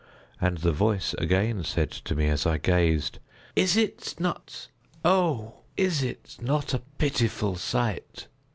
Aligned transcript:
And 0.41 0.57
the 0.57 0.71
voice 0.71 1.13
again 1.19 1.63
said 1.63 1.91
to 1.91 2.15
me 2.15 2.25
as 2.25 2.47
I 2.47 2.57
gazed: 2.57 3.19
"Is 3.55 3.77
it 3.77 4.15
not—oh! 4.19 5.57
is 5.77 6.01
it 6.01 6.37
not 6.41 6.73
a 6.73 6.79
pitiful 6.97 7.55
sight?" 7.55 8.25